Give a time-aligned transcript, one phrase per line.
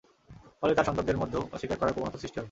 [0.59, 2.39] ফলে তাঁর সন্তানদের মধ্যেও অস্বীকার করার প্রবণতা সৃষ্টি হয়।